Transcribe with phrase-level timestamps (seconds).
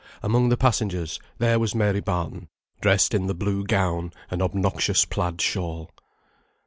[0.23, 2.47] Among the passengers there was Mary Barton,
[2.81, 5.91] dressed in the blue gown and obnoxious plaid shawl.